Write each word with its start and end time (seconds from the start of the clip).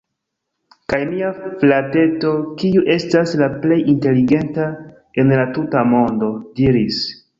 Kaj 0.93 0.99
mia 1.09 1.27
frateto, 1.63 2.31
kiu 2.61 2.85
estas 2.95 3.35
la 3.43 3.49
plej 3.67 3.77
inteligenta 3.95 4.67
en 5.25 5.33
la 5.41 5.45
tuta 5.59 5.85
mondo, 5.93 6.33
diris: 6.63 7.05